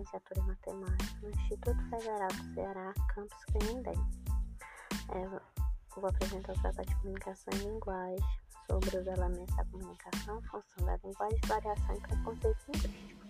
Licenciatura 0.00 0.40
em 0.40 0.46
Matemática 0.46 1.20
no 1.22 1.30
Instituto 1.30 1.82
Federal 1.90 2.28
do 2.28 2.54
Ceará, 2.54 2.94
Campus 3.14 3.44
Canindé. 3.46 3.92
É, 5.12 5.28
vou 5.94 6.08
apresentar 6.08 6.52
o 6.52 6.60
Tratado 6.60 6.88
de 6.88 6.96
Comunicação 6.96 7.52
e 7.54 7.64
Linguagem 7.64 8.40
sobre 8.68 8.98
os 8.98 9.06
elementos 9.06 9.56
da 9.56 9.64
comunicação, 9.66 10.42
função 10.42 10.86
da 10.86 10.96
linguagem, 11.04 11.40
variação 11.46 11.94
e 11.94 12.00
preconceito 12.00 12.58
linguístico. 12.72 13.20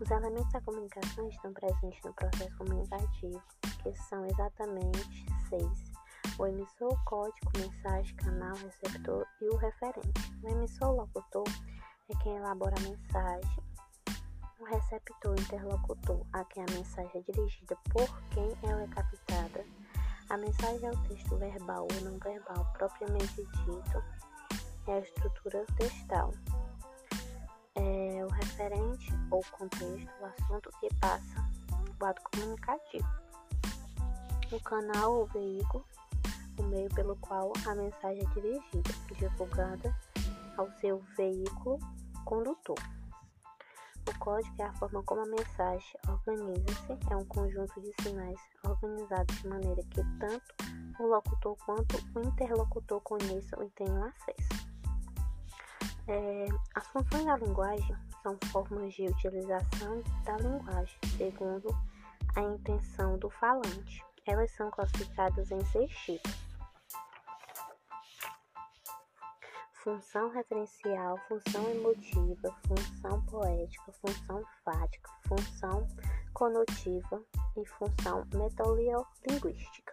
Os 0.00 0.10
elementos 0.10 0.52
da 0.52 0.60
comunicação 0.60 1.28
estão 1.28 1.52
presentes 1.52 2.00
no 2.04 2.14
processo 2.14 2.56
comunicativo, 2.56 3.42
que 3.82 3.96
são 3.96 4.24
exatamente 4.26 5.26
seis. 5.48 5.92
O 6.38 6.46
emissor, 6.46 6.92
o 6.92 7.04
código, 7.04 7.50
mensagem, 7.56 8.14
canal, 8.16 8.54
receptor 8.56 9.26
e 9.40 9.48
o 9.48 9.56
referente. 9.56 10.38
O 10.42 10.48
emissor, 10.48 10.94
locutor, 10.94 11.44
é 12.08 12.22
quem 12.22 12.36
elabora 12.36 12.74
a 12.78 12.82
mensagem. 12.82 13.67
O 14.58 14.64
receptor, 14.64 15.38
interlocutor, 15.38 16.26
a 16.32 16.44
quem 16.44 16.64
a 16.64 16.72
mensagem 16.72 17.12
é 17.14 17.32
dirigida 17.32 17.76
por 17.90 18.08
quem 18.30 18.50
ela 18.68 18.82
é 18.82 18.88
captada. 18.88 19.64
A 20.28 20.36
mensagem 20.36 20.84
é 20.84 20.90
o 20.90 21.08
texto 21.08 21.36
verbal 21.36 21.86
ou 21.94 22.00
não 22.00 22.18
verbal 22.18 22.66
propriamente 22.72 23.36
dito, 23.36 24.02
é 24.88 24.94
a 24.94 24.98
estrutura 24.98 25.64
textal. 25.76 26.34
É 27.76 28.24
o 28.24 28.28
referente 28.28 29.12
ou 29.30 29.44
contexto, 29.52 30.10
o 30.20 30.24
assunto 30.24 30.70
que 30.80 30.92
passa, 30.96 31.48
o 32.00 32.04
ato 32.04 32.20
comunicativo. 32.32 33.08
O 34.50 34.60
canal 34.60 35.20
ou 35.20 35.26
veículo, 35.26 35.84
o 36.58 36.62
meio 36.64 36.92
pelo 36.96 37.14
qual 37.16 37.52
a 37.64 37.74
mensagem 37.76 38.26
é 38.26 38.34
dirigida, 38.34 38.90
divulgada 39.16 39.96
ao 40.56 40.68
seu 40.80 40.98
veículo 41.16 41.78
condutor. 42.24 42.97
Código 44.18 44.54
é 44.58 44.64
a 44.64 44.72
forma 44.74 45.02
como 45.04 45.22
a 45.22 45.26
mensagem 45.26 46.00
organiza-se, 46.08 46.98
é 47.10 47.16
um 47.16 47.24
conjunto 47.24 47.80
de 47.80 47.92
sinais 48.02 48.38
organizados 48.64 49.36
de 49.38 49.48
maneira 49.48 49.82
que 49.90 50.02
tanto 50.18 50.54
o 51.00 51.06
locutor 51.06 51.56
quanto 51.64 51.96
o 52.14 52.20
interlocutor 52.20 53.00
conheçam 53.02 53.62
e 53.62 53.70
tenham 53.70 54.04
acesso. 54.04 54.68
É, 56.08 56.46
as 56.74 56.86
funções 56.88 57.24
da 57.24 57.36
linguagem 57.36 57.96
são 58.22 58.38
formas 58.50 58.94
de 58.94 59.06
utilização 59.06 60.02
da 60.24 60.36
linguagem, 60.38 60.98
segundo 61.16 61.68
a 62.34 62.42
intenção 62.42 63.18
do 63.18 63.28
falante. 63.28 64.02
Elas 64.26 64.50
são 64.52 64.70
classificadas 64.70 65.50
em 65.50 65.64
seis 65.66 65.90
tipos. 65.98 66.47
Função 69.88 70.28
referencial, 70.28 71.18
função 71.28 71.66
emotiva, 71.70 72.54
função 72.66 73.22
poética, 73.24 73.90
função 73.92 74.44
fática, 74.62 75.10
função 75.26 75.88
conotiva 76.34 77.24
e 77.56 77.66
função 77.66 78.22
metodoliolinguística. 78.34 79.92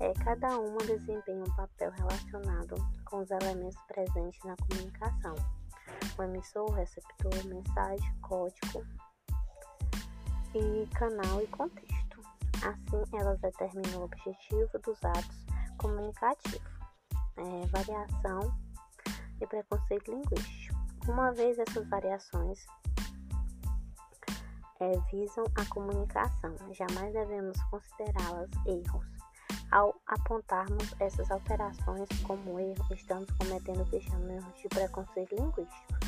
É, 0.00 0.12
cada 0.22 0.60
uma 0.60 0.78
desempenha 0.78 1.42
um 1.42 1.56
papel 1.56 1.90
relacionado 1.90 2.76
com 3.04 3.18
os 3.18 3.30
elementos 3.32 3.82
presentes 3.88 4.38
na 4.44 4.54
comunicação: 4.56 5.34
o 6.16 6.22
emissor, 6.22 6.70
o 6.70 6.72
receptor, 6.72 7.34
mensagem, 7.46 8.14
código 8.20 8.86
e 10.54 10.86
canal 10.94 11.42
e 11.42 11.48
contexto. 11.48 12.20
Assim, 12.62 13.16
elas 13.18 13.40
determinam 13.40 14.02
o 14.02 14.04
objetivo 14.04 14.78
dos 14.84 15.04
atos 15.04 15.46
comunicativos. 15.78 16.78
É, 17.36 17.66
variação 17.66 18.67
e 19.40 19.46
preconceito 19.46 20.10
linguístico. 20.10 20.78
Uma 21.06 21.32
vez 21.32 21.58
essas 21.58 21.88
variações 21.88 22.66
é, 24.80 24.92
visam 25.10 25.44
a 25.56 25.64
comunicação, 25.66 26.54
jamais 26.72 27.12
devemos 27.12 27.60
considerá-las 27.64 28.50
erros. 28.66 29.06
Ao 29.70 29.94
apontarmos 30.06 30.94
essas 30.98 31.30
alterações 31.30 32.08
como 32.26 32.58
erro, 32.58 32.94
estamos 32.94 33.30
cometendo 33.32 33.82
o 33.82 33.86
que 33.86 34.00
chamamos 34.00 34.54
de 34.60 34.68
preconceito 34.68 35.34
linguístico. 35.34 35.98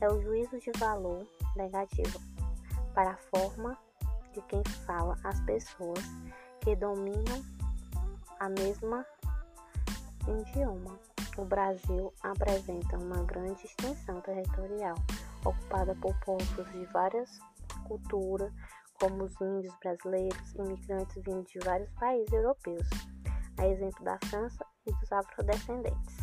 É 0.00 0.08
o 0.08 0.20
juízo 0.22 0.58
de 0.58 0.70
valor 0.78 1.26
negativo 1.56 2.20
para 2.94 3.10
a 3.10 3.16
forma 3.16 3.76
de 4.32 4.40
quem 4.42 4.62
fala 4.86 5.16
as 5.24 5.40
pessoas 5.40 6.04
que 6.60 6.76
dominam 6.76 7.42
a 8.38 8.48
mesma 8.48 9.04
idioma 10.28 10.98
o 11.38 11.44
Brasil 11.44 12.12
apresenta 12.22 12.98
uma 12.98 13.22
grande 13.24 13.64
extensão 13.64 14.20
territorial, 14.20 14.96
ocupada 15.44 15.94
por 15.96 16.14
povos 16.20 16.72
de 16.72 16.84
várias 16.86 17.38
culturas, 17.86 18.52
como 19.00 19.24
os 19.24 19.40
índios 19.40 19.74
brasileiros, 19.80 20.54
imigrantes 20.54 21.22
vindos 21.22 21.50
de 21.50 21.58
vários 21.60 21.90
países 21.92 22.32
europeus, 22.32 22.88
a 23.58 23.66
exemplo 23.66 24.04
da 24.04 24.18
França 24.26 24.64
e 24.86 24.92
dos 24.92 25.12
afrodescendentes. 25.12 26.19